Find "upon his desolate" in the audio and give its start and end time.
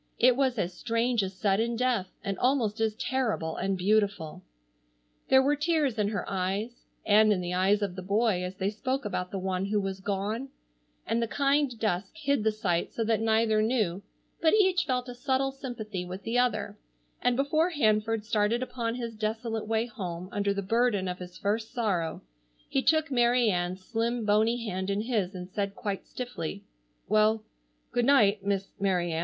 18.63-19.67